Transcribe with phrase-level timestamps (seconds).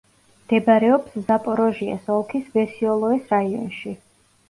[0.45, 3.99] მდებარეობს ზაპოროჟიეს ოლქის ვესიოლოეს რაიონში.